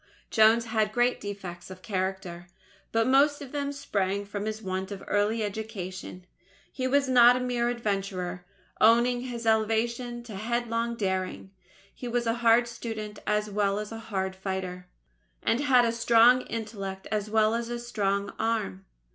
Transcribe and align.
Jones 0.31 0.65
had 0.65 0.91
great 0.93 1.21
defects 1.21 1.69
of 1.69 1.83
character; 1.83 2.47
but 2.91 3.05
most 3.05 3.39
of 3.39 3.51
them 3.51 3.71
sprang 3.71 4.25
from 4.25 4.45
his 4.45 4.59
want 4.59 4.91
of 4.91 5.03
early 5.07 5.43
education. 5.43 6.25
He 6.73 6.87
was 6.87 7.07
not 7.07 7.35
a 7.37 7.39
mere 7.39 7.69
adventurer 7.69 8.43
owing 8.81 9.21
his 9.21 9.45
elevation 9.45 10.23
to 10.23 10.35
headlong 10.37 10.95
daring 10.95 11.51
he 11.93 12.07
was 12.07 12.25
a 12.25 12.33
hard 12.41 12.67
student 12.67 13.19
as 13.27 13.51
well 13.51 13.77
as 13.77 13.91
a 13.91 13.99
hard 14.09 14.35
fighter, 14.35 14.87
and 15.43 15.59
had 15.59 15.85
a 15.85 15.91
strong 15.91 16.41
intellect 16.47 17.05
as 17.11 17.29
well 17.29 17.53
as 17.53 17.85
strong 17.87 18.33
arm. 18.39 18.85